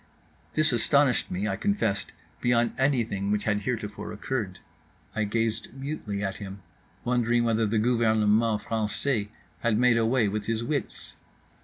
[0.53, 2.11] This astonished me, I confessed,
[2.41, 4.57] beyond anything which had heretofore occurred.
[5.15, 6.63] I gazed mutely at him,
[7.03, 9.29] wondering whether the gouvernement français
[9.59, 11.15] had made away with his wits.